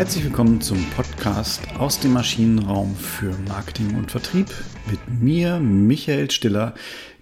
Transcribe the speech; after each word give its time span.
Herzlich 0.00 0.24
willkommen 0.24 0.62
zum 0.62 0.82
Podcast 0.96 1.60
aus 1.78 2.00
dem 2.00 2.14
Maschinenraum 2.14 2.96
für 2.96 3.34
Marketing 3.46 3.96
und 3.96 4.10
Vertrieb 4.10 4.46
mit 4.90 5.20
mir, 5.20 5.60
Michael 5.60 6.30
Stiller, 6.30 6.74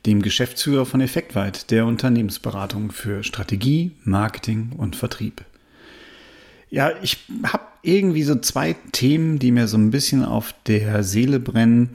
dem 0.06 0.22
Geschäftsführer 0.22 0.86
von 0.86 1.00
Effektweit, 1.00 1.72
der 1.72 1.86
Unternehmensberatung 1.86 2.92
für 2.92 3.24
Strategie, 3.24 3.96
Marketing 4.04 4.70
und 4.76 4.94
Vertrieb. 4.94 5.44
Ja, 6.70 6.92
ich 7.02 7.18
habe 7.42 7.64
irgendwie 7.82 8.22
so 8.22 8.36
zwei 8.36 8.76
Themen, 8.92 9.40
die 9.40 9.50
mir 9.50 9.66
so 9.66 9.76
ein 9.76 9.90
bisschen 9.90 10.24
auf 10.24 10.54
der 10.68 11.02
Seele 11.02 11.40
brennen. 11.40 11.90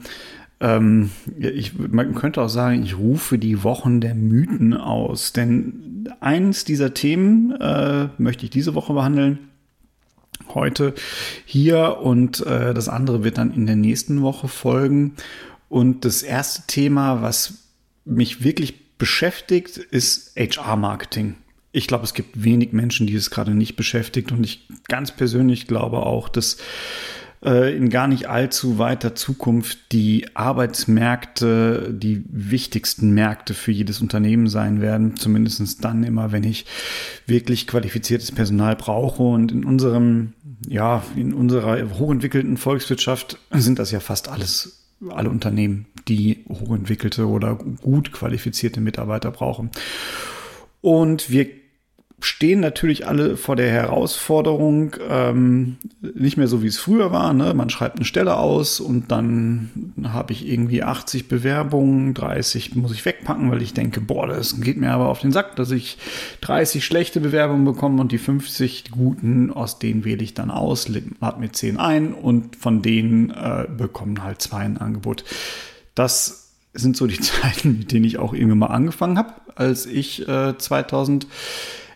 Ähm, 0.60 1.12
ich, 1.38 1.78
man 1.78 2.14
könnte 2.14 2.42
auch 2.42 2.50
sagen, 2.50 2.82
ich 2.82 2.98
rufe 2.98 3.38
die 3.38 3.64
Wochen 3.64 4.02
der 4.02 4.14
Mythen 4.14 4.74
aus, 4.74 5.32
denn 5.32 6.12
eins 6.20 6.66
dieser 6.66 6.92
Themen 6.92 7.52
äh, 7.58 8.08
möchte 8.18 8.44
ich 8.44 8.50
diese 8.50 8.74
Woche 8.74 8.92
behandeln 8.92 9.38
heute 10.52 10.94
hier 11.44 11.98
und 11.98 12.44
äh, 12.46 12.74
das 12.74 12.88
andere 12.88 13.24
wird 13.24 13.38
dann 13.38 13.52
in 13.52 13.66
der 13.66 13.76
nächsten 13.76 14.22
Woche 14.22 14.48
folgen. 14.48 15.14
Und 15.68 16.04
das 16.04 16.22
erste 16.22 16.62
Thema, 16.66 17.22
was 17.22 17.68
mich 18.04 18.44
wirklich 18.44 18.96
beschäftigt, 18.98 19.78
ist 19.78 20.36
HR-Marketing. 20.36 21.36
Ich 21.72 21.88
glaube, 21.88 22.04
es 22.04 22.14
gibt 22.14 22.44
wenig 22.44 22.72
Menschen, 22.72 23.06
die 23.06 23.14
es 23.14 23.30
gerade 23.30 23.52
nicht 23.52 23.74
beschäftigt 23.74 24.30
und 24.30 24.44
ich 24.44 24.68
ganz 24.88 25.10
persönlich 25.10 25.66
glaube 25.66 26.06
auch, 26.06 26.28
dass 26.28 26.58
äh, 27.44 27.76
in 27.76 27.90
gar 27.90 28.06
nicht 28.06 28.28
allzu 28.28 28.78
weiter 28.78 29.14
Zukunft 29.14 29.92
die 29.92 30.26
Arbeitsmärkte 30.34 31.92
die 31.92 32.24
wichtigsten 32.28 33.10
Märkte 33.10 33.52
für 33.52 33.70
jedes 33.70 34.00
Unternehmen 34.00 34.46
sein 34.46 34.80
werden. 34.80 35.16
Zumindest 35.16 35.84
dann 35.84 36.04
immer, 36.04 36.32
wenn 36.32 36.44
ich 36.44 36.64
wirklich 37.26 37.66
qualifiziertes 37.66 38.32
Personal 38.32 38.76
brauche. 38.76 39.22
Und 39.22 39.52
in 39.52 39.64
unserem, 39.64 40.32
ja, 40.68 41.02
in 41.16 41.34
unserer 41.34 41.98
hochentwickelten 41.98 42.56
Volkswirtschaft 42.56 43.38
sind 43.50 43.78
das 43.78 43.90
ja 43.90 44.00
fast 44.00 44.28
alles 44.28 44.80
alle 45.10 45.28
Unternehmen, 45.28 45.86
die 46.08 46.44
hochentwickelte 46.48 47.26
oder 47.26 47.56
gut 47.56 48.12
qualifizierte 48.12 48.80
Mitarbeiter 48.80 49.30
brauchen. 49.30 49.70
Und 50.80 51.30
wir 51.30 51.46
stehen 52.24 52.60
natürlich 52.60 53.06
alle 53.06 53.36
vor 53.36 53.54
der 53.54 53.70
Herausforderung, 53.70 54.96
ähm, 55.08 55.76
nicht 56.00 56.36
mehr 56.36 56.48
so 56.48 56.62
wie 56.62 56.68
es 56.68 56.78
früher 56.78 57.12
war. 57.12 57.34
Ne? 57.34 57.52
Man 57.52 57.68
schreibt 57.68 57.96
eine 57.96 58.06
Stelle 58.06 58.38
aus 58.38 58.80
und 58.80 59.12
dann 59.12 59.92
habe 60.04 60.32
ich 60.32 60.48
irgendwie 60.48 60.82
80 60.82 61.28
Bewerbungen, 61.28 62.14
30 62.14 62.74
muss 62.76 62.92
ich 62.92 63.04
wegpacken, 63.04 63.50
weil 63.50 63.60
ich 63.60 63.74
denke, 63.74 64.00
boah, 64.00 64.26
das 64.26 64.60
geht 64.60 64.78
mir 64.78 64.92
aber 64.92 65.08
auf 65.08 65.20
den 65.20 65.32
Sack, 65.32 65.56
dass 65.56 65.70
ich 65.70 65.98
30 66.40 66.84
schlechte 66.84 67.20
Bewerbungen 67.20 67.66
bekomme 67.66 68.00
und 68.00 68.10
die 68.10 68.18
50 68.18 68.90
guten, 68.90 69.50
aus 69.50 69.78
denen 69.78 70.04
wähle 70.04 70.22
ich 70.22 70.32
dann 70.32 70.50
aus, 70.50 70.88
lade 70.88 71.40
mir 71.40 71.52
10 71.52 71.76
ein 71.76 72.14
und 72.14 72.56
von 72.56 72.80
denen 72.80 73.30
äh, 73.30 73.66
bekommen 73.76 74.22
halt 74.24 74.40
zwei 74.40 74.60
ein 74.60 74.78
Angebot. 74.78 75.24
Das 75.94 76.52
sind 76.72 76.96
so 76.96 77.06
die 77.06 77.20
Zeiten, 77.20 77.78
mit 77.80 77.92
denen 77.92 78.06
ich 78.06 78.18
auch 78.18 78.32
irgendwann 78.32 78.58
mal 78.58 78.66
angefangen 78.68 79.18
habe, 79.18 79.34
als 79.56 79.84
ich 79.84 80.26
äh, 80.26 80.56
2000 80.56 81.26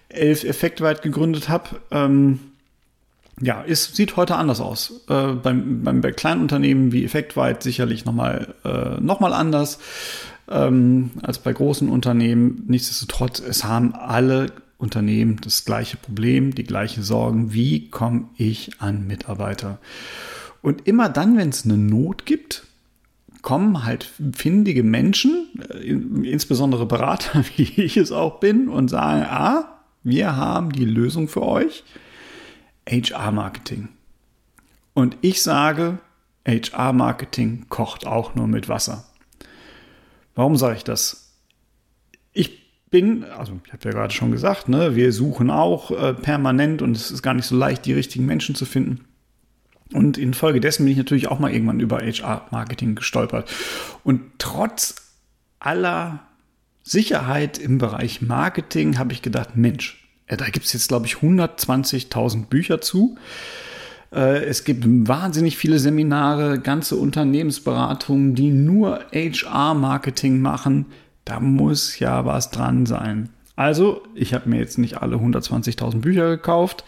elf 0.09 0.45
Effektweit 0.45 1.03
gegründet 1.03 1.48
habe. 1.48 1.81
Ähm, 1.91 2.41
ja, 3.41 3.64
es 3.67 3.95
sieht 3.95 4.17
heute 4.17 4.37
anders 4.37 4.61
aus. 4.61 5.05
Äh, 5.09 5.34
beim, 5.34 5.83
beim, 5.84 6.00
bei 6.00 6.12
kleinen 6.12 6.42
Unternehmen 6.42 6.92
wie 6.92 7.05
Effektweit 7.05 7.62
sicherlich 7.62 8.05
nochmal 8.05 8.55
äh, 8.65 9.00
noch 9.00 9.20
anders 9.20 9.78
ähm, 10.48 11.11
als 11.23 11.39
bei 11.39 11.53
großen 11.53 11.89
Unternehmen. 11.89 12.65
Nichtsdestotrotz, 12.67 13.41
es 13.41 13.65
haben 13.65 13.95
alle 13.95 14.53
Unternehmen 14.78 15.39
das 15.42 15.65
gleiche 15.65 15.97
Problem, 15.97 16.55
die 16.55 16.65
gleiche 16.65 17.03
Sorgen. 17.03 17.53
Wie 17.53 17.91
komme 17.91 18.28
ich 18.37 18.81
an 18.81 19.06
Mitarbeiter? 19.06 19.78
Und 20.62 20.87
immer 20.88 21.09
dann, 21.09 21.37
wenn 21.37 21.50
es 21.50 21.65
eine 21.65 21.77
Not 21.77 22.27
gibt, 22.27 22.65
kommen 23.43 23.84
halt 23.84 24.11
findige 24.34 24.82
Menschen, 24.82 25.49
äh, 25.71 25.93
insbesondere 26.28 26.87
Berater, 26.87 27.44
wie 27.56 27.82
ich 27.82 27.97
es 27.97 28.11
auch 28.11 28.41
bin, 28.41 28.69
und 28.69 28.88
sagen, 28.88 29.22
ah, 29.28 29.78
wir 30.08 30.36
haben 30.36 30.72
die 30.72 30.84
Lösung 30.84 31.28
für 31.28 31.42
euch. 31.42 31.84
HR-Marketing. 32.88 33.88
Und 34.94 35.16
ich 35.20 35.42
sage, 35.42 35.98
HR-Marketing 36.46 37.66
kocht 37.69 38.06
auch 38.06 38.34
nur 38.34 38.46
mit 38.46 38.69
Wasser. 38.69 39.04
Warum 40.34 40.56
sage 40.56 40.76
ich 40.76 40.84
das? 40.84 41.34
Ich 42.32 42.88
bin, 42.91 43.24
also 43.24 43.60
ich 43.66 43.72
habe 43.72 43.84
ja 43.84 43.91
gerade 43.91 44.14
schon 44.14 44.30
gesagt, 44.30 44.69
ne, 44.69 44.96
wir 44.96 45.12
suchen 45.12 45.50
auch 45.50 45.91
äh, 45.91 46.14
permanent 46.14 46.80
und 46.80 46.96
es 46.96 47.10
ist 47.10 47.22
gar 47.22 47.34
nicht 47.34 47.46
so 47.46 47.56
leicht, 47.56 47.84
die 47.84 47.92
richtigen 47.92 48.25
Menschen 48.25 48.54
zu 48.54 48.64
finden. 48.64 49.04
Und 49.92 50.19
infolgedessen 50.19 50.84
bin 50.84 50.92
ich 50.92 50.98
natürlich 50.98 51.28
auch 51.28 51.38
mal 51.38 51.52
irgendwann 51.52 51.80
über 51.80 51.98
HR-Marketing 51.98 52.94
gestolpert. 52.94 53.50
Und 54.04 54.22
trotz 54.38 54.96
aller 55.60 56.28
Sicherheit 56.88 57.59
im 57.59 57.78
Bereich 57.78 58.22
Marketing 58.22 58.99
habe 58.99 59.12
ich 59.12 59.21
gedacht, 59.21 59.56
Mensch, 59.56 60.09
da 60.26 60.47
gibt 60.47 60.66
es 60.66 60.72
jetzt, 60.72 60.88
glaube 60.88 61.06
ich, 61.06 61.16
120.000 61.16 62.47
Bücher 62.47 62.81
zu. 62.81 63.16
Äh, 64.12 64.44
es 64.44 64.65
gibt 64.65 64.84
wahnsinnig 64.87 65.56
viele 65.59 65.78
Seminare, 65.78 66.59
ganze 66.59 66.97
Unternehmensberatungen, 66.97 68.34
die 68.34 68.50
nur 68.50 69.00
HR-Marketing 69.12 70.41
machen. 70.41 70.87
Da 71.25 71.41
muss 71.41 71.99
ja 71.99 72.25
was 72.25 72.50
dran 72.50 72.87
sein. 72.87 73.28
Also, 73.58 74.02
ich 74.14 74.34
habe 74.34 74.48
mir 74.48 74.60
jetzt 74.60 74.78
nicht 74.78 75.02
alle 75.02 75.16
120.000 75.16 75.98
Bücher 75.98 76.28
gekauft. 76.28 76.84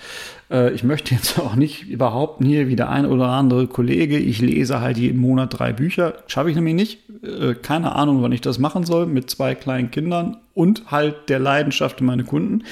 Äh, 0.52 0.72
ich 0.72 0.84
möchte 0.84 1.12
jetzt 1.16 1.36
auch 1.40 1.56
nicht 1.56 1.98
behaupten, 1.98 2.44
hier 2.44 2.68
wie 2.68 2.76
der 2.76 2.90
ein 2.90 3.06
oder 3.06 3.26
andere 3.30 3.66
Kollege, 3.66 4.16
ich 4.16 4.40
lese 4.40 4.80
halt 4.80 4.96
jeden 4.96 5.18
Monat 5.18 5.58
drei 5.58 5.72
Bücher. 5.72 6.22
Schaffe 6.28 6.48
ich 6.48 6.54
nämlich 6.54 6.76
nicht. 6.76 6.98
Äh, 7.24 7.54
keine 7.54 7.96
Ahnung, 7.96 8.22
wann 8.22 8.30
ich 8.30 8.40
das 8.40 8.60
machen 8.60 8.84
soll 8.84 9.06
mit 9.06 9.28
zwei 9.30 9.56
kleinen 9.56 9.90
Kindern 9.90 10.36
und 10.54 10.92
halt 10.92 11.28
der 11.28 11.40
Leidenschaft 11.40 11.98
für 11.98 12.04
meine 12.04 12.22
Kunden. 12.22 12.62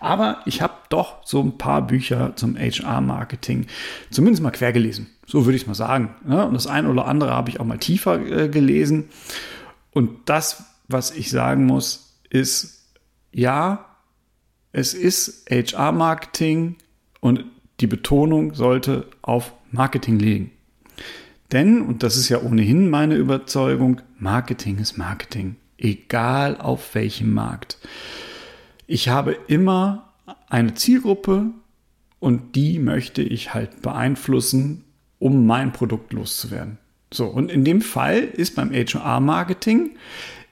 Aber 0.00 0.42
ich 0.44 0.60
habe 0.60 0.74
doch 0.90 1.24
so 1.24 1.40
ein 1.40 1.56
paar 1.56 1.80
Bücher 1.80 2.36
zum 2.36 2.58
HR-Marketing 2.58 3.68
zumindest 4.10 4.42
mal 4.42 4.50
quer 4.50 4.74
gelesen. 4.74 5.06
So 5.26 5.46
würde 5.46 5.56
ich 5.56 5.62
es 5.62 5.66
mal 5.66 5.72
sagen. 5.72 6.14
Und 6.26 6.52
das 6.52 6.66
eine 6.66 6.90
oder 6.90 7.06
andere 7.06 7.30
habe 7.30 7.48
ich 7.48 7.58
auch 7.58 7.64
mal 7.64 7.78
tiefer 7.78 8.20
äh, 8.20 8.48
gelesen. 8.50 9.08
Und 9.94 10.10
das, 10.26 10.62
was 10.88 11.10
ich 11.10 11.30
sagen 11.30 11.64
muss, 11.64 12.18
ist, 12.28 12.76
ja, 13.36 13.84
es 14.72 14.94
ist 14.94 15.44
HR-Marketing 15.50 16.76
und 17.20 17.44
die 17.80 17.86
Betonung 17.86 18.54
sollte 18.54 19.08
auf 19.20 19.52
Marketing 19.70 20.18
liegen. 20.18 20.52
Denn, 21.52 21.82
und 21.82 22.02
das 22.02 22.16
ist 22.16 22.30
ja 22.30 22.40
ohnehin 22.40 22.88
meine 22.88 23.14
Überzeugung, 23.14 24.00
Marketing 24.18 24.78
ist 24.78 24.96
Marketing, 24.96 25.56
egal 25.76 26.56
auf 26.56 26.94
welchem 26.94 27.34
Markt. 27.34 27.76
Ich 28.86 29.10
habe 29.10 29.36
immer 29.48 30.14
eine 30.48 30.72
Zielgruppe 30.72 31.50
und 32.18 32.56
die 32.56 32.78
möchte 32.78 33.20
ich 33.20 33.52
halt 33.52 33.82
beeinflussen, 33.82 34.84
um 35.18 35.44
mein 35.44 35.74
Produkt 35.74 36.14
loszuwerden. 36.14 36.78
So, 37.12 37.26
und 37.26 37.50
in 37.50 37.66
dem 37.66 37.82
Fall 37.82 38.20
ist 38.20 38.56
beim 38.56 38.72
HR-Marketing, 38.72 39.90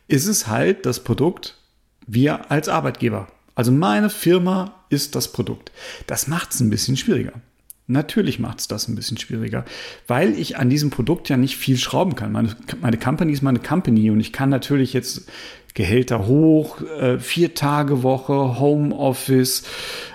ist 0.06 0.26
es 0.26 0.48
halt 0.48 0.84
das 0.84 1.02
Produkt 1.02 1.63
wir 2.06 2.50
als 2.50 2.68
Arbeitgeber. 2.68 3.28
Also 3.54 3.72
meine 3.72 4.10
Firma 4.10 4.74
ist 4.90 5.14
das 5.14 5.32
Produkt. 5.32 5.70
Das 6.06 6.26
macht 6.26 6.52
es 6.52 6.60
ein 6.60 6.70
bisschen 6.70 6.96
schwieriger. 6.96 7.32
Natürlich 7.86 8.38
macht 8.38 8.60
es 8.60 8.68
das 8.68 8.88
ein 8.88 8.94
bisschen 8.94 9.18
schwieriger, 9.18 9.66
weil 10.06 10.38
ich 10.38 10.56
an 10.56 10.70
diesem 10.70 10.88
Produkt 10.88 11.28
ja 11.28 11.36
nicht 11.36 11.58
viel 11.58 11.76
schrauben 11.76 12.14
kann. 12.14 12.32
Meine, 12.32 12.56
meine 12.80 12.96
Company 12.96 13.32
ist 13.32 13.42
meine 13.42 13.58
Company 13.58 14.10
und 14.10 14.20
ich 14.20 14.32
kann 14.32 14.48
natürlich 14.48 14.94
jetzt 14.94 15.28
Gehälter 15.74 16.26
hoch, 16.28 16.80
äh, 16.82 17.18
vier 17.18 17.54
Tage 17.54 18.04
Woche, 18.04 18.60
Homeoffice, 18.60 19.64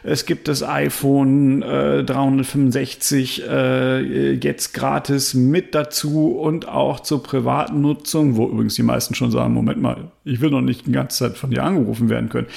es 0.03 0.25
gibt 0.25 0.47
das 0.47 0.63
iPhone 0.63 1.61
äh, 1.61 2.05
365 2.05 3.43
äh, 3.45 4.31
jetzt 4.35 4.73
gratis 4.73 5.33
mit 5.33 5.75
dazu 5.75 6.37
und 6.37 6.67
auch 6.69 7.01
zur 7.01 7.21
privaten 7.21 7.81
Nutzung, 7.81 8.37
wo 8.37 8.47
übrigens 8.47 8.75
die 8.75 8.83
meisten 8.83 9.15
schon 9.15 9.31
sagen, 9.31 9.53
Moment 9.53 9.81
mal, 9.81 10.11
ich 10.23 10.39
will 10.39 10.49
noch 10.49 10.61
nicht 10.61 10.87
die 10.87 10.93
ganze 10.93 11.25
Zeit 11.25 11.37
von 11.37 11.51
dir 11.51 11.63
angerufen 11.63 12.09
werden 12.09 12.29
können. 12.29 12.47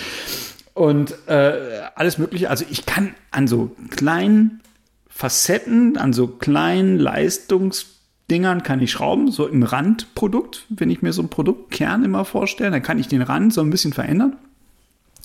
Und 0.73 1.15
äh, 1.27 1.55
alles 1.97 2.19
Mögliche. 2.19 2.51
Also 2.51 2.65
ich 2.71 2.87
kann 2.87 3.15
an 3.33 3.49
so 3.49 3.73
kleinen 3.91 4.61
Facetten, 5.09 5.99
an 5.99 6.13
so 6.13 6.29
kleinen 6.29 6.99
Leistungs 6.99 8.02
Dingern 8.33 8.63
kann 8.63 8.81
ich 8.81 8.91
schrauben, 8.91 9.31
so 9.31 9.47
im 9.47 9.63
Randprodukt, 9.63 10.65
wenn 10.71 10.89
ich 10.89 11.03
mir 11.03 11.13
so 11.13 11.21
ein 11.21 11.29
Produktkern 11.29 12.03
immer 12.03 12.25
vorstelle, 12.25 12.71
dann 12.71 12.83
kann 12.83 12.99
ich 12.99 13.07
den 13.07 13.21
Rand 13.21 13.53
so 13.53 13.61
ein 13.61 13.69
bisschen 13.69 13.93
verändern. 13.93 14.39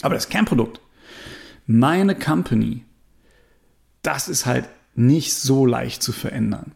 Aber 0.01 0.13
das 0.13 0.27
Kernprodukt, 0.27 0.81
meine 1.65 2.15
Company, 2.15 2.83
das 4.01 4.27
ist 4.27 4.45
halt 4.45 4.65
nicht 4.94 5.33
so 5.33 5.65
leicht 5.65 6.04
zu 6.04 6.12
verändern. 6.12 6.74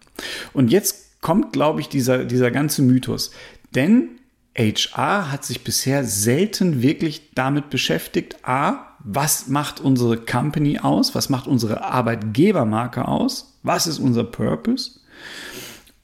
Und 0.54 0.72
jetzt 0.72 1.22
kommt, 1.22 1.51
glaube 1.51 1.81
ich, 1.81 1.89
dieser, 1.89 2.24
dieser 2.24 2.50
ganze 2.50 2.81
Mythos. 2.81 3.31
Denn 3.75 4.12
HR 4.57 5.31
hat 5.31 5.44
sich 5.44 5.66
bisher 5.66 6.06
selten 6.06 6.81
wirklich 6.81 7.34
damit 7.36 7.69
beschäftigt, 7.69 8.38
a, 8.48 8.88
was 9.00 9.48
macht 9.48 9.81
unsere 9.81 10.18
Company 10.18 10.80
aus, 10.80 11.13
was 11.13 11.30
macht 11.30 11.48
unsere 11.48 11.84
Arbeitgebermarke 11.84 13.06
aus 13.06 13.57
Was 13.63 13.86
ist 13.86 14.00
unser 14.00 14.24
Purpose? 14.24 15.00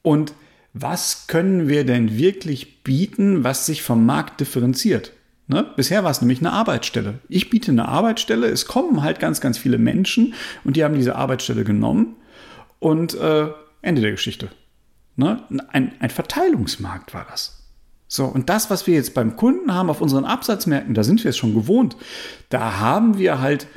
Und 0.07 0.33
was 0.74 1.27
können 1.27 1.68
wir 1.68 1.86
denn 1.86 2.18
wirklich 2.18 2.81
bieten, 2.81 3.44
was 3.44 3.65
sich 3.65 3.83
vom 3.83 4.06
Markt 4.06 4.39
differenziert? 4.39 5.12
Ne? 5.48 5.65
Bisher 5.75 6.06
war 6.06 6.12
es 6.12 6.21
nämlich 6.21 6.39
eine 6.39 6.54
Arbeitsstelle. 6.54 7.19
Ich 7.27 7.50
biete 7.50 7.71
eine 7.71 7.89
Arbeitsstelle, 7.89 8.48
es 8.48 8.68
kommen 8.68 9.04
halt 9.04 9.19
ganz, 9.19 9.42
ganz 9.42 9.57
viele 9.57 9.77
Menschen 9.77 10.33
und 10.63 10.77
die 10.77 10.86
haben 10.86 10.95
diese 10.95 11.18
Arbeitsstelle 11.18 11.65
genommen 11.65 12.15
und 12.80 13.15
äh, 13.15 13.50
Ende 13.81 14.01
der 14.01 14.12
Geschichte. 14.12 14.48
Ne? 15.18 15.44
Ein, 15.74 15.92
ein 16.00 16.09
Verteilungsmarkt 16.09 17.13
war 17.13 17.27
das. 17.30 17.68
So, 18.07 18.24
und 18.27 18.48
das, 18.48 18.69
was 18.69 18.88
wir 18.88 18.94
jetzt 18.94 19.13
beim 19.13 19.36
Kunden 19.36 19.74
haben 19.74 19.89
auf 19.89 20.00
unseren 20.00 20.24
Absatzmärkten, 20.24 20.94
da 20.94 21.04
sind 21.04 21.21
wir 21.25 21.31
es 21.31 21.38
schon 21.38 21.54
gewohnt. 21.54 21.98
Da 22.48 22.80
haben 22.80 23.18
wir 23.18 23.42
halt, 23.42 23.68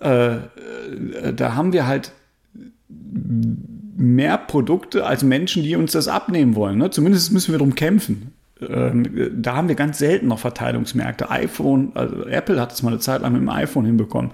äh, 0.00 0.36
äh, 0.36 1.34
da 1.34 1.54
haben 1.54 1.74
wir 1.74 1.86
halt 1.86 2.12
mehr 3.96 4.38
Produkte 4.38 5.06
als 5.06 5.22
Menschen, 5.22 5.62
die 5.62 5.76
uns 5.76 5.92
das 5.92 6.08
abnehmen 6.08 6.54
wollen. 6.54 6.78
Ne? 6.78 6.90
Zumindest 6.90 7.32
müssen 7.32 7.52
wir 7.52 7.58
darum 7.58 7.74
kämpfen. 7.74 8.32
Ähm, 8.68 9.30
da 9.42 9.56
haben 9.56 9.68
wir 9.68 9.74
ganz 9.74 9.98
selten 9.98 10.28
noch 10.28 10.38
Verteilungsmärkte. 10.38 11.30
iPhone, 11.30 11.92
also 11.94 12.26
Apple 12.26 12.60
hat 12.60 12.72
es 12.72 12.82
mal 12.82 12.90
eine 12.90 13.00
Zeit 13.00 13.22
lang 13.22 13.32
mit 13.32 13.42
dem 13.42 13.48
iPhone 13.48 13.84
hinbekommen. 13.84 14.32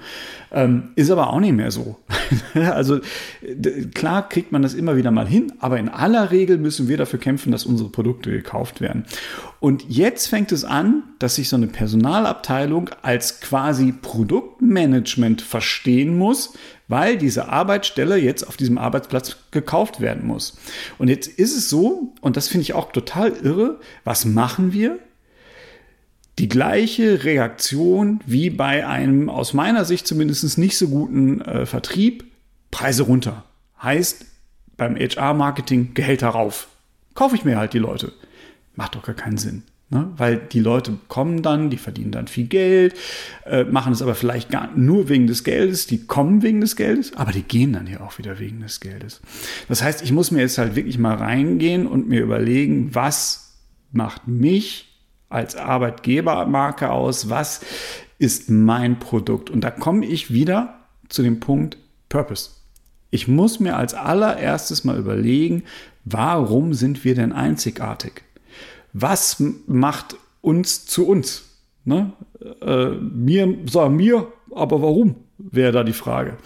Ähm, 0.52 0.90
ist 0.96 1.10
aber 1.10 1.32
auch 1.32 1.40
nicht 1.40 1.54
mehr 1.54 1.70
so. 1.70 1.96
also 2.54 3.00
klar 3.94 4.28
kriegt 4.28 4.52
man 4.52 4.62
das 4.62 4.74
immer 4.74 4.96
wieder 4.96 5.10
mal 5.10 5.26
hin, 5.26 5.52
aber 5.60 5.78
in 5.78 5.88
aller 5.88 6.30
Regel 6.30 6.58
müssen 6.58 6.88
wir 6.88 6.96
dafür 6.96 7.18
kämpfen, 7.18 7.52
dass 7.52 7.64
unsere 7.64 7.88
Produkte 7.88 8.30
gekauft 8.30 8.80
werden. 8.80 9.04
Und 9.60 9.84
jetzt 9.88 10.28
fängt 10.28 10.52
es 10.52 10.64
an, 10.64 11.02
dass 11.18 11.34
sich 11.34 11.48
so 11.48 11.56
eine 11.56 11.66
Personalabteilung 11.66 12.90
als 13.02 13.40
quasi 13.40 13.92
Produktmanagement 13.92 15.42
verstehen 15.42 16.16
muss, 16.16 16.54
weil 16.86 17.18
diese 17.18 17.48
Arbeitsstelle 17.48 18.16
jetzt 18.16 18.46
auf 18.46 18.56
diesem 18.56 18.78
Arbeitsplatz 18.78 19.36
gekauft 19.50 20.00
werden 20.00 20.26
muss. 20.26 20.58
Und 20.98 21.08
jetzt 21.08 21.26
ist 21.26 21.56
es 21.56 21.68
so, 21.68 22.14
und 22.20 22.36
das 22.36 22.48
finde 22.48 22.62
ich 22.62 22.74
auch 22.74 22.92
total 22.92 23.32
irre, 23.32 23.80
was 24.04 24.24
machen 24.24 24.72
wir? 24.72 24.98
Die 26.38 26.48
gleiche 26.48 27.24
Reaktion 27.24 28.20
wie 28.24 28.50
bei 28.50 28.86
einem 28.86 29.28
aus 29.28 29.54
meiner 29.54 29.84
Sicht 29.84 30.06
zumindest 30.06 30.56
nicht 30.56 30.78
so 30.78 30.88
guten 30.88 31.40
äh, 31.40 31.66
Vertrieb, 31.66 32.24
Preise 32.70 33.02
runter. 33.02 33.44
Heißt 33.82 34.24
beim 34.76 34.94
HR-Marketing 34.94 35.94
Gehälter 35.94 36.28
rauf. 36.28 36.68
Kaufe 37.14 37.34
ich 37.34 37.44
mir 37.44 37.58
halt 37.58 37.72
die 37.72 37.78
Leute. 37.78 38.12
Macht 38.78 38.94
doch 38.94 39.02
gar 39.02 39.16
keinen 39.16 39.38
Sinn. 39.38 39.64
Ne? 39.90 40.08
Weil 40.16 40.36
die 40.36 40.60
Leute 40.60 40.98
kommen 41.08 41.42
dann, 41.42 41.68
die 41.68 41.78
verdienen 41.78 42.12
dann 42.12 42.28
viel 42.28 42.46
Geld, 42.46 42.94
äh, 43.44 43.64
machen 43.64 43.92
es 43.92 44.02
aber 44.02 44.14
vielleicht 44.14 44.50
gar 44.50 44.70
nur 44.76 45.08
wegen 45.08 45.26
des 45.26 45.42
Geldes, 45.42 45.88
die 45.88 46.06
kommen 46.06 46.42
wegen 46.42 46.60
des 46.60 46.76
Geldes, 46.76 47.16
aber 47.16 47.32
die 47.32 47.42
gehen 47.42 47.72
dann 47.72 47.88
ja 47.88 48.00
auch 48.02 48.18
wieder 48.18 48.38
wegen 48.38 48.60
des 48.60 48.78
Geldes. 48.78 49.20
Das 49.68 49.82
heißt, 49.82 50.02
ich 50.02 50.12
muss 50.12 50.30
mir 50.30 50.42
jetzt 50.42 50.58
halt 50.58 50.76
wirklich 50.76 50.96
mal 50.96 51.16
reingehen 51.16 51.88
und 51.88 52.08
mir 52.08 52.22
überlegen, 52.22 52.94
was 52.94 53.56
macht 53.90 54.28
mich 54.28 54.88
als 55.28 55.56
Arbeitgebermarke 55.56 56.92
aus, 56.92 57.28
was 57.28 57.62
ist 58.20 58.48
mein 58.48 59.00
Produkt. 59.00 59.50
Und 59.50 59.62
da 59.62 59.72
komme 59.72 60.06
ich 60.06 60.32
wieder 60.32 60.86
zu 61.08 61.24
dem 61.24 61.40
Punkt 61.40 61.78
Purpose. 62.08 62.50
Ich 63.10 63.26
muss 63.26 63.58
mir 63.58 63.76
als 63.76 63.94
allererstes 63.94 64.84
mal 64.84 64.98
überlegen, 64.98 65.64
warum 66.04 66.74
sind 66.74 67.04
wir 67.04 67.14
denn 67.14 67.32
einzigartig? 67.32 68.22
Was 68.92 69.42
macht 69.66 70.16
uns 70.40 70.86
zu 70.86 71.06
uns? 71.06 71.44
Ne? 71.84 72.12
Äh, 72.60 72.90
mir, 72.90 73.58
sag 73.66 73.90
mir, 73.90 74.26
aber 74.54 74.82
warum, 74.82 75.16
wäre 75.38 75.72
da 75.72 75.84
die 75.84 75.92
Frage. 75.92 76.36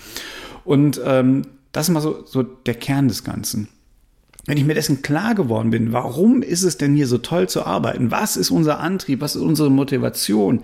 Und 0.64 1.00
ähm, 1.04 1.42
das 1.72 1.88
ist 1.88 1.94
mal 1.94 2.00
so, 2.00 2.24
so 2.26 2.42
der 2.42 2.74
Kern 2.74 3.08
des 3.08 3.24
Ganzen. 3.24 3.68
Wenn 4.46 4.58
ich 4.58 4.64
mir 4.64 4.74
dessen 4.74 5.02
klar 5.02 5.34
geworden 5.34 5.70
bin, 5.70 5.92
warum 5.92 6.42
ist 6.42 6.64
es 6.64 6.76
denn 6.76 6.94
hier 6.94 7.06
so 7.06 7.18
toll 7.18 7.48
zu 7.48 7.64
arbeiten? 7.64 8.10
Was 8.10 8.36
ist 8.36 8.50
unser 8.50 8.80
Antrieb? 8.80 9.20
Was 9.20 9.36
ist 9.36 9.42
unsere 9.42 9.70
Motivation? 9.70 10.62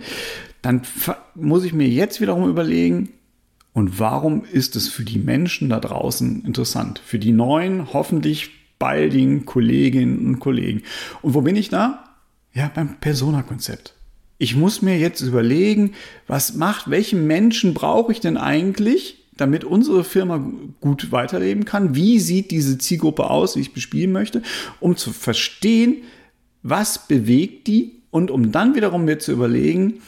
Dann 0.61 0.81
muss 1.35 1.63
ich 1.63 1.73
mir 1.73 1.87
jetzt 1.87 2.19
wiederum 2.19 2.49
überlegen, 2.49 3.09
und 3.71 3.99
warum 3.99 4.43
ist 4.51 4.75
es 4.75 4.89
für 4.89 5.05
die 5.05 5.19
Menschen 5.19 5.69
da 5.69 5.79
draußen 5.79 6.43
interessant? 6.43 6.99
Für 7.05 7.19
die 7.19 7.31
neuen, 7.31 7.93
hoffentlich 7.93 8.51
baldigen 8.79 9.45
Kolleginnen 9.45 10.25
und 10.25 10.39
Kollegen. 10.39 10.83
Und 11.21 11.33
wo 11.33 11.41
bin 11.41 11.55
ich 11.55 11.69
da? 11.69 12.05
Ja, 12.53 12.71
beim 12.73 12.95
Persona-Konzept. 12.99 13.93
Ich 14.37 14.55
muss 14.55 14.81
mir 14.81 14.97
jetzt 14.97 15.21
überlegen, 15.21 15.91
was 16.25 16.55
macht, 16.55 16.89
welche 16.89 17.17
Menschen 17.17 17.73
brauche 17.73 18.13
ich 18.13 18.21
denn 18.21 18.37
eigentlich, 18.37 19.27
damit 19.35 19.63
unsere 19.63 20.03
Firma 20.03 20.43
gut 20.79 21.11
weiterleben 21.11 21.65
kann? 21.65 21.95
Wie 21.95 22.19
sieht 22.19 22.51
diese 22.51 22.77
Zielgruppe 22.77 23.29
aus, 23.29 23.53
die 23.53 23.61
ich 23.61 23.73
bespielen 23.73 24.11
möchte, 24.11 24.41
um 24.79 24.95
zu 24.95 25.11
verstehen, 25.11 25.97
was 26.63 27.07
bewegt 27.07 27.67
die 27.67 28.01
und 28.11 28.31
um 28.31 28.51
dann 28.51 28.75
wiederum 28.75 29.05
mir 29.05 29.19
zu 29.19 29.31
überlegen, 29.31 30.01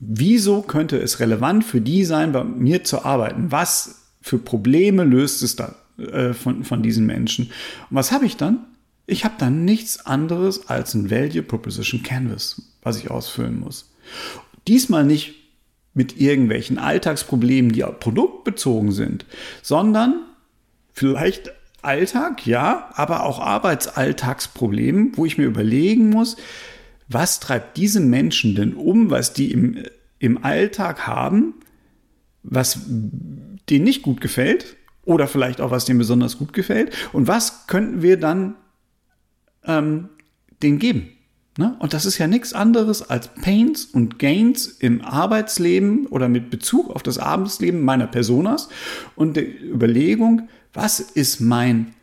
wieso 0.00 0.62
könnte 0.62 0.98
es 0.98 1.20
relevant 1.20 1.64
für 1.64 1.80
die 1.80 2.04
sein, 2.04 2.32
bei 2.32 2.44
mir 2.44 2.84
zu 2.84 3.04
arbeiten? 3.04 3.50
Was 3.52 4.10
für 4.20 4.38
Probleme 4.38 5.04
löst 5.04 5.42
es 5.42 5.56
dann? 5.56 5.74
Äh, 5.96 6.34
von, 6.34 6.64
von 6.64 6.82
diesen 6.82 7.06
Menschen. 7.06 7.46
Und 7.88 7.96
was 7.96 8.10
habe 8.10 8.26
ich 8.26 8.36
dann? 8.36 8.66
Ich 9.06 9.24
habe 9.24 9.34
dann 9.38 9.64
nichts 9.64 10.06
anderes 10.06 10.68
als 10.68 10.92
ein 10.94 11.08
Value 11.08 11.42
Proposition 11.42 12.02
Canvas, 12.02 12.62
was 12.82 12.98
ich 12.98 13.12
ausfüllen 13.12 13.60
muss. 13.60 13.92
Diesmal 14.66 15.04
nicht 15.04 15.34
mit 15.92 16.20
irgendwelchen 16.20 16.78
Alltagsproblemen, 16.78 17.70
die 17.70 17.82
produktbezogen 17.82 18.90
sind, 18.90 19.24
sondern 19.62 20.20
vielleicht 20.92 21.52
Alltag, 21.82 22.44
ja, 22.44 22.90
aber 22.94 23.24
auch 23.24 23.38
Arbeitsalltagsproblemen, 23.38 25.12
wo 25.16 25.26
ich 25.26 25.38
mir 25.38 25.44
überlegen 25.44 26.08
muss, 26.08 26.36
was 27.06 27.38
treibt 27.38 27.76
diese 27.76 28.00
Menschen 28.00 28.56
denn 28.56 28.74
um, 28.74 29.10
was 29.10 29.32
die 29.32 29.52
im, 29.52 29.84
im 30.18 30.42
Alltag 30.42 31.06
haben, 31.06 31.54
was 32.42 32.80
denen 32.88 33.84
nicht 33.84 34.02
gut 34.02 34.20
gefällt 34.20 34.76
oder 35.04 35.26
vielleicht 35.26 35.60
auch, 35.60 35.70
was 35.70 35.84
dem 35.84 35.98
besonders 35.98 36.38
gut 36.38 36.52
gefällt. 36.52 36.92
Und 37.12 37.28
was 37.28 37.66
könnten 37.66 38.02
wir 38.02 38.18
dann 38.18 38.56
ähm, 39.64 40.08
denen 40.62 40.78
geben? 40.78 41.10
Ne? 41.56 41.76
Und 41.78 41.94
das 41.94 42.04
ist 42.04 42.18
ja 42.18 42.26
nichts 42.26 42.52
anderes 42.52 43.08
als 43.08 43.28
Pains 43.28 43.84
und 43.84 44.18
Gains 44.18 44.66
im 44.66 45.02
Arbeitsleben 45.02 46.06
oder 46.06 46.28
mit 46.28 46.50
Bezug 46.50 46.90
auf 46.90 47.02
das 47.02 47.18
Arbeitsleben 47.18 47.80
meiner 47.80 48.08
Personas 48.08 48.68
und 49.14 49.36
der 49.36 49.46
Überlegung, 49.62 50.48
was 50.72 50.98
ist 50.98 51.40
mein 51.40 51.94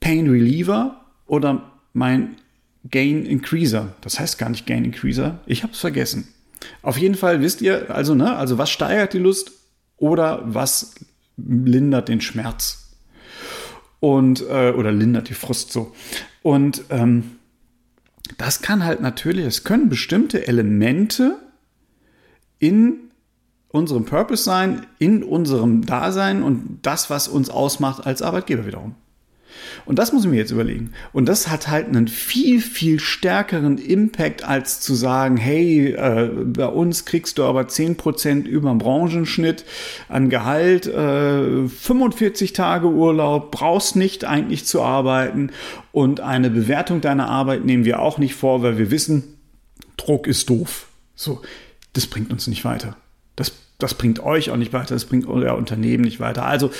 Pain 0.00 0.28
Reliever 0.30 1.04
oder 1.26 1.70
mein 1.92 2.36
Gain 2.90 3.26
Increaser? 3.26 3.94
Das 4.00 4.18
heißt 4.18 4.38
gar 4.38 4.48
nicht 4.48 4.66
Gain 4.66 4.86
Increaser, 4.86 5.40
ich 5.44 5.62
habe 5.62 5.74
es 5.74 5.80
vergessen. 5.80 6.28
Auf 6.80 6.96
jeden 6.96 7.16
Fall 7.16 7.42
wisst 7.42 7.60
ihr, 7.60 7.94
also, 7.94 8.14
ne, 8.14 8.36
also 8.36 8.56
was 8.56 8.70
steigert 8.70 9.12
die 9.12 9.18
Lust 9.18 9.52
oder 9.98 10.42
was 10.46 10.94
lindert 11.36 12.08
den 12.08 12.20
Schmerz. 12.20 12.96
Und, 14.00 14.42
äh, 14.48 14.72
oder 14.72 14.90
lindert 14.90 15.28
die 15.28 15.34
Frust 15.34 15.72
so. 15.72 15.94
Und 16.42 16.84
ähm, 16.90 17.36
das 18.38 18.62
kann 18.62 18.84
halt 18.84 19.00
natürlich, 19.00 19.44
es 19.44 19.64
können 19.64 19.88
bestimmte 19.88 20.46
Elemente 20.46 21.36
in 22.58 23.10
unserem 23.68 24.04
Purpose 24.04 24.42
sein, 24.42 24.86
in 24.98 25.22
unserem 25.22 25.86
Dasein 25.86 26.42
und 26.42 26.80
das, 26.82 27.10
was 27.10 27.28
uns 27.28 27.48
ausmacht 27.48 28.06
als 28.06 28.22
Arbeitgeber 28.22 28.66
wiederum. 28.66 28.94
Und 29.84 29.98
das 29.98 30.12
muss 30.12 30.24
ich 30.24 30.30
mir 30.30 30.36
jetzt 30.36 30.50
überlegen. 30.50 30.92
Und 31.12 31.26
das 31.28 31.48
hat 31.48 31.68
halt 31.68 31.88
einen 31.88 32.08
viel, 32.08 32.60
viel 32.60 33.00
stärkeren 33.00 33.78
Impact, 33.78 34.44
als 34.44 34.80
zu 34.80 34.94
sagen, 34.94 35.36
hey, 35.36 35.92
äh, 35.92 36.30
bei 36.44 36.66
uns 36.66 37.04
kriegst 37.04 37.38
du 37.38 37.44
aber 37.44 37.62
10% 37.62 38.44
über 38.44 38.70
dem 38.70 38.78
Branchenschnitt 38.78 39.64
an 40.08 40.30
Gehalt, 40.30 40.86
äh, 40.86 41.68
45 41.68 42.52
Tage 42.52 42.88
Urlaub, 42.88 43.50
brauchst 43.50 43.96
nicht 43.96 44.24
eigentlich 44.24 44.66
zu 44.66 44.82
arbeiten 44.82 45.50
und 45.92 46.20
eine 46.20 46.50
Bewertung 46.50 47.00
deiner 47.00 47.28
Arbeit 47.28 47.64
nehmen 47.64 47.84
wir 47.84 48.00
auch 48.00 48.18
nicht 48.18 48.34
vor, 48.34 48.62
weil 48.62 48.78
wir 48.78 48.90
wissen, 48.90 49.38
Druck 49.96 50.26
ist 50.26 50.48
doof. 50.50 50.88
So, 51.14 51.42
das 51.92 52.06
bringt 52.06 52.32
uns 52.32 52.46
nicht 52.46 52.64
weiter. 52.64 52.96
Das, 53.36 53.52
das 53.78 53.94
bringt 53.94 54.20
euch 54.20 54.50
auch 54.50 54.56
nicht 54.56 54.72
weiter, 54.72 54.94
das 54.94 55.04
bringt 55.04 55.26
euer 55.26 55.56
Unternehmen 55.56 56.04
nicht 56.04 56.20
weiter. 56.20 56.46
Also 56.46 56.70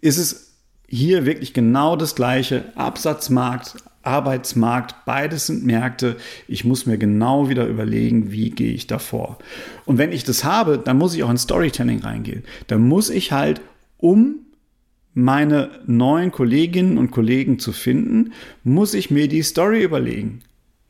ist 0.00 0.18
es 0.18 0.45
hier 0.88 1.26
wirklich 1.26 1.52
genau 1.52 1.96
das 1.96 2.14
gleiche. 2.14 2.64
Absatzmarkt, 2.76 3.76
Arbeitsmarkt, 4.02 5.04
beides 5.04 5.46
sind 5.46 5.64
Märkte. 5.64 6.16
Ich 6.46 6.64
muss 6.64 6.86
mir 6.86 6.96
genau 6.96 7.48
wieder 7.48 7.66
überlegen, 7.66 8.30
wie 8.30 8.50
gehe 8.50 8.72
ich 8.72 8.86
davor. 8.86 9.38
Und 9.84 9.98
wenn 9.98 10.12
ich 10.12 10.24
das 10.24 10.44
habe, 10.44 10.78
dann 10.78 10.98
muss 10.98 11.14
ich 11.14 11.24
auch 11.24 11.30
in 11.30 11.38
Storytelling 11.38 12.00
reingehen. 12.00 12.44
Dann 12.68 12.86
muss 12.86 13.10
ich 13.10 13.32
halt, 13.32 13.60
um 13.98 14.36
meine 15.12 15.70
neuen 15.86 16.30
Kolleginnen 16.30 16.98
und 16.98 17.10
Kollegen 17.10 17.58
zu 17.58 17.72
finden, 17.72 18.32
muss 18.62 18.94
ich 18.94 19.10
mir 19.10 19.28
die 19.28 19.42
Story 19.42 19.82
überlegen. 19.82 20.40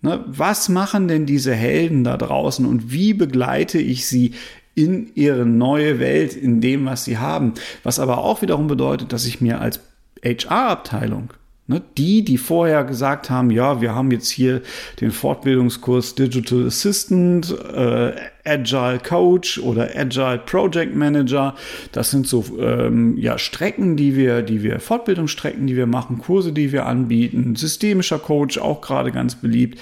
Ne, 0.02 0.22
was 0.26 0.68
machen 0.68 1.08
denn 1.08 1.24
diese 1.24 1.54
Helden 1.54 2.04
da 2.04 2.16
draußen 2.16 2.66
und 2.66 2.92
wie 2.92 3.14
begleite 3.14 3.78
ich 3.78 4.06
sie 4.06 4.32
in 4.76 5.10
ihre 5.16 5.44
neue 5.44 5.98
Welt, 5.98 6.36
in 6.36 6.60
dem, 6.60 6.86
was 6.86 7.04
sie 7.04 7.18
haben. 7.18 7.54
Was 7.82 7.98
aber 7.98 8.18
auch 8.18 8.42
wiederum 8.42 8.68
bedeutet, 8.68 9.12
dass 9.12 9.26
ich 9.26 9.40
mir 9.40 9.60
als 9.60 9.80
HR-Abteilung 10.22 11.30
Ne, 11.68 11.82
die, 11.98 12.22
die 12.22 12.38
vorher 12.38 12.84
gesagt 12.84 13.28
haben, 13.28 13.50
ja, 13.50 13.80
wir 13.80 13.92
haben 13.92 14.12
jetzt 14.12 14.30
hier 14.30 14.62
den 15.00 15.10
Fortbildungskurs 15.10 16.14
Digital 16.14 16.64
Assistant, 16.64 17.52
äh, 17.74 18.12
Agile 18.44 19.00
Coach 19.00 19.58
oder 19.58 19.90
Agile 19.96 20.40
Project 20.46 20.94
Manager. 20.94 21.56
Das 21.90 22.12
sind 22.12 22.28
so 22.28 22.44
ähm, 22.60 23.16
ja, 23.18 23.36
Strecken, 23.36 23.96
die 23.96 24.14
wir, 24.14 24.42
die 24.42 24.62
wir, 24.62 24.78
Fortbildungsstrecken, 24.78 25.66
die 25.66 25.74
wir 25.74 25.86
machen, 25.86 26.18
Kurse, 26.18 26.52
die 26.52 26.70
wir 26.70 26.86
anbieten, 26.86 27.56
systemischer 27.56 28.20
Coach, 28.20 28.58
auch 28.58 28.80
gerade 28.80 29.10
ganz 29.10 29.34
beliebt. 29.34 29.80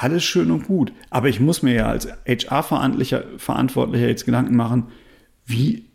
Alles 0.00 0.22
schön 0.22 0.52
und 0.52 0.68
gut. 0.68 0.92
Aber 1.10 1.28
ich 1.28 1.40
muss 1.40 1.64
mir 1.64 1.74
ja 1.74 1.86
als 1.88 2.06
HR-Verantwortlicher 2.24 3.24
Verantwortlicher 3.36 4.06
jetzt 4.06 4.26
Gedanken 4.26 4.54
machen, 4.54 4.84
wie 5.44 5.86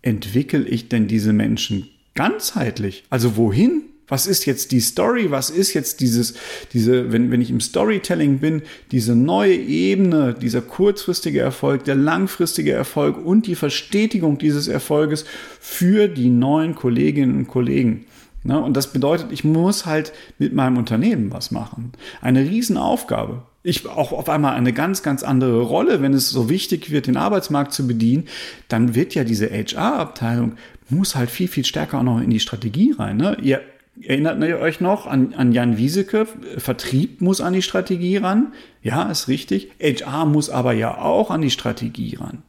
entwickle 0.00 0.66
ich 0.66 0.88
denn 0.88 1.08
diese 1.08 1.34
Menschen 1.34 1.86
ganzheitlich? 2.14 3.04
Also 3.10 3.36
wohin? 3.36 3.82
Was 4.08 4.26
ist 4.26 4.46
jetzt 4.46 4.72
die 4.72 4.80
Story? 4.80 5.30
Was 5.30 5.50
ist 5.50 5.74
jetzt 5.74 6.00
dieses, 6.00 6.36
diese, 6.72 7.12
wenn, 7.12 7.30
wenn 7.30 7.42
ich 7.42 7.50
im 7.50 7.60
Storytelling 7.60 8.38
bin, 8.38 8.62
diese 8.92 9.14
neue 9.14 9.54
Ebene, 9.54 10.32
dieser 10.32 10.62
kurzfristige 10.62 11.40
Erfolg, 11.40 11.84
der 11.84 11.96
langfristige 11.96 12.72
Erfolg 12.72 13.22
und 13.22 13.46
die 13.46 13.56
Verstetigung 13.56 14.38
dieses 14.38 14.68
Erfolges 14.68 15.26
für 15.60 16.08
die 16.08 16.30
neuen 16.30 16.74
Kolleginnen 16.74 17.36
und 17.36 17.48
Kollegen. 17.48 18.06
Ne? 18.42 18.60
Und 18.60 18.76
das 18.76 18.92
bedeutet, 18.92 19.32
ich 19.32 19.44
muss 19.44 19.86
halt 19.86 20.12
mit 20.38 20.52
meinem 20.52 20.76
Unternehmen 20.76 21.32
was 21.32 21.50
machen. 21.50 21.92
Eine 22.20 22.40
Riesenaufgabe. 22.40 23.42
Ich 23.62 23.86
auch 23.86 24.12
auf 24.12 24.28
einmal 24.28 24.54
eine 24.54 24.72
ganz, 24.72 25.02
ganz 25.02 25.22
andere 25.22 25.60
Rolle, 25.60 26.00
wenn 26.00 26.14
es 26.14 26.30
so 26.30 26.48
wichtig 26.48 26.90
wird, 26.90 27.06
den 27.06 27.18
Arbeitsmarkt 27.18 27.72
zu 27.74 27.86
bedienen, 27.86 28.28
dann 28.68 28.94
wird 28.94 29.14
ja 29.14 29.24
diese 29.24 29.50
HR-Abteilung 29.50 30.54
muss 30.88 31.14
halt 31.14 31.30
viel, 31.30 31.46
viel 31.46 31.64
stärker 31.64 31.98
auch 31.98 32.02
noch 32.02 32.20
in 32.20 32.30
die 32.30 32.40
Strategie 32.40 32.92
rein. 32.98 33.16
Ne? 33.16 33.36
Ihr 33.40 33.60
Erinnert 34.02 34.42
euch 34.42 34.80
noch 34.80 35.06
an, 35.06 35.34
an 35.34 35.52
Jan 35.52 35.76
Wieseke? 35.76 36.26
Vertrieb 36.56 37.20
muss 37.20 37.40
an 37.40 37.52
die 37.52 37.60
Strategie 37.60 38.16
ran. 38.16 38.52
Ja, 38.82 39.10
ist 39.10 39.28
richtig. 39.28 39.72
HR 39.78 40.24
muss 40.24 40.48
aber 40.48 40.72
ja 40.72 40.96
auch 40.96 41.30
an 41.30 41.42
die 41.42 41.50
Strategie 41.50 42.16
ran. 42.16 42.42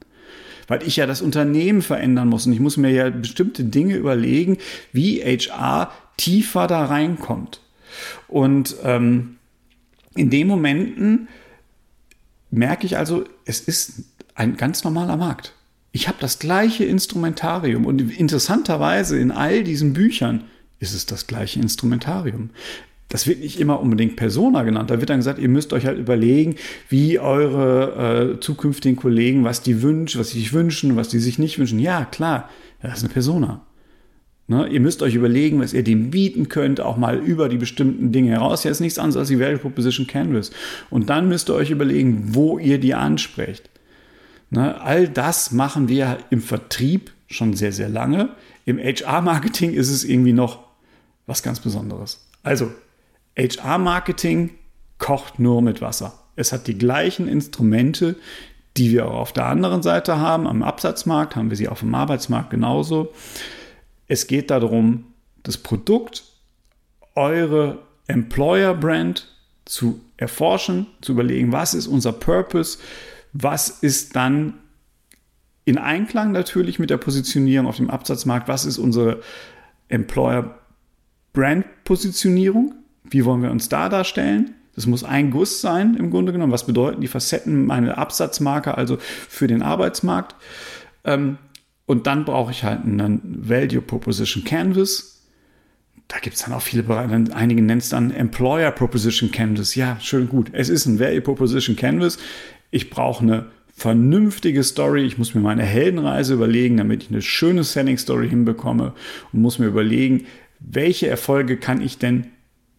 Weil 0.71 0.87
ich 0.87 0.95
ja 0.95 1.05
das 1.05 1.21
Unternehmen 1.21 1.81
verändern 1.81 2.29
muss 2.29 2.45
und 2.45 2.53
ich 2.53 2.61
muss 2.61 2.77
mir 2.77 2.91
ja 2.91 3.09
bestimmte 3.09 3.65
Dinge 3.65 3.97
überlegen, 3.97 4.57
wie 4.93 5.19
HR 5.19 5.91
tiefer 6.15 6.65
da 6.65 6.85
reinkommt. 6.85 7.59
Und 8.29 8.77
ähm, 8.81 9.35
in 10.15 10.29
den 10.29 10.47
Momenten 10.47 11.27
merke 12.51 12.85
ich 12.85 12.95
also, 12.95 13.25
es 13.43 13.59
ist 13.59 14.03
ein 14.33 14.55
ganz 14.55 14.85
normaler 14.85 15.17
Markt. 15.17 15.55
Ich 15.91 16.07
habe 16.07 16.19
das 16.21 16.39
gleiche 16.39 16.85
Instrumentarium 16.85 17.85
und 17.85 17.99
interessanterweise 18.17 19.19
in 19.19 19.31
all 19.31 19.65
diesen 19.65 19.91
Büchern 19.91 20.45
ist 20.79 20.93
es 20.93 21.05
das 21.05 21.27
gleiche 21.27 21.59
Instrumentarium. 21.59 22.51
Das 23.12 23.27
wird 23.27 23.41
nicht 23.41 23.60
immer 23.60 23.82
unbedingt 23.82 24.15
Persona 24.15 24.63
genannt. 24.63 24.89
Da 24.89 25.00
wird 25.00 25.10
dann 25.10 25.20
gesagt, 25.20 25.38
ihr 25.38 25.50
müsst 25.50 25.74
euch 25.74 25.86
halt 25.86 26.00
überlegen, 26.00 26.56
wie 26.88 27.20
eure 27.20 28.36
äh, 28.36 28.39
zukünftigen 28.39 28.96
Kollegen, 28.96 29.44
was 29.44 29.62
die 29.62 29.82
wünschen, 29.82 30.20
was 30.20 30.30
sie 30.30 30.39
sich 30.39 30.53
wünschen, 30.53 30.96
was 30.96 31.10
die 31.10 31.20
sich 31.20 31.38
nicht 31.38 31.60
wünschen. 31.60 31.77
Ja, 31.77 32.06
klar, 32.06 32.50
das 32.82 33.00
ist 33.00 33.03
eine 33.03 33.13
Persona. 33.13 33.65
Ne? 34.48 34.65
Ihr 34.68 34.80
müsst 34.80 35.01
euch 35.01 35.13
überlegen, 35.13 35.60
was 35.60 35.74
ihr 35.74 35.84
dem 35.84 36.10
bieten 36.10 36.48
könnt, 36.48 36.80
auch 36.80 36.96
mal 36.96 37.18
über 37.18 37.50
die 37.50 37.58
bestimmten 37.58 38.13
Dinge 38.13 38.32
heraus. 38.32 38.63
Ja, 38.63 38.72
ist 38.72 38.80
nichts 38.80 38.98
anderes 38.98 39.18
als 39.18 39.27
die 39.27 39.39
Value 39.41 39.58
Proposition 39.58 40.08
Canvas. 40.08 40.51
Und 40.89 41.10
dann 41.10 41.27
müsst 41.27 41.50
ihr 41.50 41.56
euch 41.56 41.70
überlegen, 41.70 42.34
wo 42.34 42.60
ihr 42.60 42.80
die 42.80 42.94
ansprecht. 42.94 43.70
Ne? 44.51 44.80
All 44.80 45.10
das 45.10 45.51
machen 45.51 45.89
wir 45.89 46.18
im 46.30 46.41
Vertrieb 46.41 47.12
schon 47.27 47.56
sehr, 47.56 47.74
sehr 47.74 47.89
lange. 47.89 48.30
Im 48.65 48.77
HR-Marketing 48.77 49.74
ist 49.74 49.89
es 49.89 50.06
irgendwie 50.06 50.34
noch 50.34 50.60
was 51.27 51.44
ganz 51.44 51.60
Besonderes. 51.60 52.25
Also, 52.44 52.72
HR-Marketing 53.38 54.51
kocht 54.97 55.39
nur 55.39 55.61
mit 55.61 55.81
Wasser. 55.81 56.13
Es 56.35 56.51
hat 56.51 56.67
die 56.67 56.77
gleichen 56.77 57.27
Instrumente, 57.27 58.15
die 58.77 58.91
wir 58.91 59.07
auch 59.07 59.19
auf 59.19 59.33
der 59.33 59.47
anderen 59.47 59.83
Seite 59.83 60.17
haben. 60.17 60.47
Am 60.47 60.63
Absatzmarkt 60.63 61.35
haben 61.35 61.50
wir 61.50 61.57
sie 61.57 61.67
auf 61.67 61.79
dem 61.79 61.93
Arbeitsmarkt 61.93 62.50
genauso. 62.50 63.13
Es 64.07 64.27
geht 64.27 64.50
darum, 64.51 65.05
das 65.43 65.57
Produkt, 65.57 66.23
eure 67.15 67.79
Employer-Brand 68.07 69.27
zu 69.65 70.01
erforschen, 70.17 70.88
zu 71.01 71.13
überlegen, 71.13 71.51
was 71.51 71.73
ist 71.73 71.88
unser 71.88 72.13
Purpose, 72.13 72.77
was 73.33 73.69
ist 73.69 74.15
dann 74.15 74.55
in 75.65 75.77
Einklang 75.77 76.31
natürlich 76.31 76.79
mit 76.79 76.89
der 76.89 76.97
Positionierung 76.97 77.67
auf 77.67 77.77
dem 77.77 77.89
Absatzmarkt, 77.89 78.47
was 78.47 78.65
ist 78.65 78.77
unsere 78.77 79.21
Employer 79.89 80.59
Brand-Positionierung. 81.33 82.75
Wie 83.03 83.25
wollen 83.25 83.41
wir 83.41 83.51
uns 83.51 83.70
da 83.70 83.89
darstellen? 83.89 84.55
Das 84.75 84.88
muss 84.88 85.03
ein 85.03 85.31
Guss 85.31 85.62
sein 85.62 85.96
im 85.96 86.12
Grunde 86.12 86.31
genommen. 86.31 86.51
Was 86.51 86.65
bedeuten 86.65 87.01
die 87.01 87.08
Facetten 87.08 87.65
meiner 87.65 87.98
Absatzmarke 87.98 88.77
also 88.77 88.98
für 89.00 89.48
den 89.48 89.62
Arbeitsmarkt? 89.62 90.36
Ähm, 91.03 91.38
und 91.86 92.08
dann 92.08 92.24
brauche 92.25 92.51
ich 92.51 92.63
halt 92.63 92.86
einen 92.86 93.22
Value 93.24 93.81
Proposition 93.81 94.43
Canvas. 94.43 95.27
Da 96.08 96.20
gibt 96.20 96.36
es 96.36 96.43
dann 96.43 96.53
auch 96.53 96.62
viele 96.62 96.84
Bereiche. 96.84 97.12
Einige 97.34 97.62
nennen 97.62 97.79
es 97.79 97.89
dann 97.89 98.12
Employer 98.12 98.72
Proposition 98.72 99.31
Canvas. 99.31 99.75
Ja, 99.75 99.98
schön 100.00 100.29
gut. 100.29 100.50
Es 100.53 100.70
ist 100.70 100.86
ein 100.86 101.00
Value 101.00 101.22
Proposition 101.22 101.75
Canvas. 101.75 102.17
Ich 102.70 102.89
brauche 102.89 103.24
eine 103.24 103.48
vernünftige 103.75 104.63
Story. 104.63 105.03
Ich 105.03 105.17
muss 105.17 105.34
mir 105.34 105.41
meine 105.41 105.63
Heldenreise 105.63 106.34
überlegen, 106.34 106.77
damit 106.77 107.03
ich 107.03 107.10
eine 107.10 107.22
schöne 107.22 107.63
Selling 107.63 107.98
Story 107.98 108.29
hinbekomme 108.29 108.93
und 109.34 109.41
muss 109.41 109.60
mir 109.60 109.65
überlegen, 109.67 110.25
welche 110.60 111.08
Erfolge 111.08 111.58
kann 111.58 111.81
ich 111.81 111.98
denn 111.98 112.27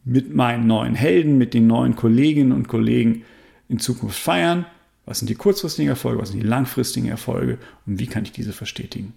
mit 0.05 0.35
meinen 0.35 0.67
neuen 0.67 0.95
Helden, 0.95 1.39
mit 1.39 1.55
den 1.55 1.67
neuen 1.67 1.97
Kolleginnen 1.97 2.53
und 2.53 2.69
Kollegen 2.69 3.25
in 3.69 3.79
Zukunft 3.79 4.19
feiern? 4.19 4.67
Was 5.05 5.19
sind 5.19 5.29
die 5.29 5.35
kurzfristigen 5.35 5.89
Erfolge, 5.89 6.21
was 6.21 6.31
sind 6.31 6.43
die 6.43 6.49
langfristigen 6.49 7.09
Erfolge 7.09 7.59
und 7.87 7.99
wie 7.99 8.07
kann 8.07 8.25
ich 8.25 8.33
diese 8.33 8.53
verstetigen? 8.53 9.15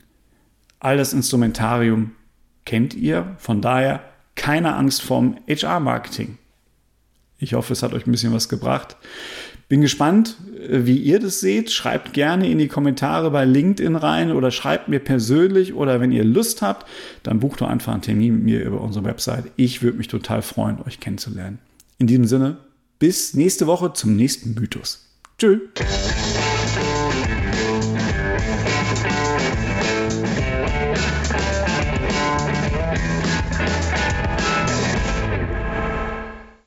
All 0.80 0.98
das 0.98 1.14
Instrumentarium 1.14 2.12
kennt 2.66 2.94
ihr, 2.94 3.36
von 3.38 3.62
daher 3.62 4.04
keine 4.36 4.76
Angst 4.76 5.02
vorm 5.02 5.38
HR-Marketing. 5.48 6.38
Ich 7.38 7.54
hoffe, 7.54 7.74
es 7.74 7.84
hat 7.84 7.94
euch 7.94 8.08
ein 8.08 8.12
bisschen 8.12 8.34
was 8.34 8.50
gebracht. 8.50 8.98
Bin 9.68 9.82
gespannt, 9.82 10.38
äh, 10.60 10.86
wie 10.86 10.98
ihr 10.98 11.20
das 11.20 11.40
seht. 11.40 11.72
Schreibt 11.72 12.14
gerne 12.14 12.50
in 12.50 12.58
die 12.58 12.68
Kommentare 12.68 13.32
bei 13.32 13.46
LinkedIn 13.46 13.96
rein 13.96 14.32
oder 14.32 14.52
schreibt 14.52 14.88
mir 14.88 15.00
persönlich 15.00 15.74
oder 15.74 16.00
wenn 16.00 16.12
ihr 16.12 16.24
Lust 16.24 16.62
habt, 16.62 16.88
dann 17.24 17.40
bucht 17.40 17.62
doch 17.62 17.68
einfach 17.68 17.94
einen 17.94 18.02
Termin 18.02 18.36
mit 18.36 18.44
mir 18.44 18.64
über 18.64 18.82
unsere 18.82 19.06
Website. 19.06 19.46
Ich 19.56 19.82
würde 19.82 19.98
mich 19.98 20.08
total 20.08 20.42
freuen, 20.42 20.78
euch 20.86 21.00
kennenzulernen. 21.00 21.60
In 21.98 22.08
diesem 22.08 22.26
Sinne, 22.26 22.58
bis 23.00 23.34
nächste 23.34 23.68
Woche 23.68 23.94
zum 23.94 24.16
nächsten 24.16 24.54
Mythos. 24.54 25.06
Tschüss. 25.38 25.60